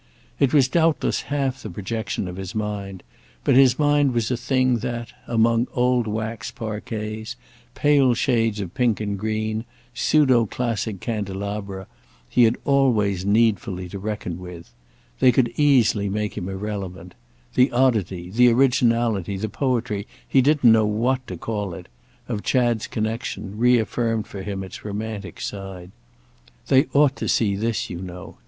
It 0.39 0.51
was 0.51 0.67
doubtless 0.67 1.21
half 1.29 1.61
the 1.61 1.69
projection 1.69 2.27
of 2.27 2.37
his 2.37 2.55
mind, 2.55 3.03
but 3.43 3.53
his 3.53 3.77
mind 3.77 4.15
was 4.15 4.31
a 4.31 4.35
thing 4.35 4.79
that, 4.79 5.13
among 5.27 5.67
old 5.75 6.07
waxed 6.07 6.55
parquets, 6.55 7.35
pale 7.75 8.15
shades 8.15 8.59
of 8.59 8.73
pink 8.73 8.99
and 8.99 9.15
green, 9.15 9.63
pseudo 9.93 10.47
classic 10.47 11.01
candelabra, 11.01 11.85
he 12.27 12.45
had 12.45 12.57
always 12.65 13.25
needfully 13.27 13.87
to 13.89 13.99
reckon 13.99 14.39
with. 14.39 14.73
They 15.19 15.31
could 15.31 15.53
easily 15.55 16.09
make 16.09 16.35
him 16.35 16.49
irrelevant. 16.49 17.13
The 17.53 17.71
oddity, 17.71 18.31
the 18.31 18.51
originality, 18.51 19.37
the 19.37 19.49
poetry—he 19.49 20.41
didn't 20.41 20.71
know 20.71 20.87
what 20.87 21.27
to 21.27 21.37
call 21.37 21.75
it—of 21.75 22.41
Chad's 22.41 22.87
connexion 22.87 23.55
reaffirmed 23.55 24.25
for 24.25 24.41
him 24.41 24.63
its 24.63 24.83
romantic 24.83 25.39
side. 25.39 25.91
"They 26.69 26.87
ought 26.91 27.15
to 27.17 27.27
see 27.27 27.55
this, 27.55 27.91
you 27.91 28.01
know. 28.01 28.37